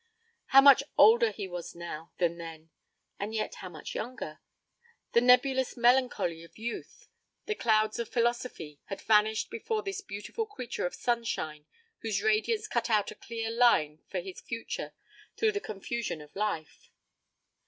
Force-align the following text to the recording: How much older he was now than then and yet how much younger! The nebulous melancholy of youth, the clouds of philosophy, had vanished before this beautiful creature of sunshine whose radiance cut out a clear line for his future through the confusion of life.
How 0.47 0.61
much 0.61 0.81
older 0.97 1.29
he 1.29 1.47
was 1.47 1.75
now 1.75 2.11
than 2.17 2.39
then 2.39 2.71
and 3.19 3.35
yet 3.35 3.53
how 3.61 3.69
much 3.69 3.93
younger! 3.93 4.39
The 5.11 5.21
nebulous 5.21 5.77
melancholy 5.77 6.43
of 6.43 6.57
youth, 6.57 7.07
the 7.45 7.53
clouds 7.53 7.99
of 7.99 8.09
philosophy, 8.09 8.79
had 8.85 8.99
vanished 8.99 9.51
before 9.51 9.83
this 9.83 10.01
beautiful 10.01 10.47
creature 10.47 10.87
of 10.87 10.95
sunshine 10.95 11.67
whose 11.99 12.23
radiance 12.23 12.67
cut 12.67 12.89
out 12.89 13.11
a 13.11 13.15
clear 13.15 13.51
line 13.51 14.01
for 14.09 14.21
his 14.21 14.41
future 14.41 14.93
through 15.37 15.51
the 15.51 15.59
confusion 15.59 16.19
of 16.19 16.35
life. 16.35 16.89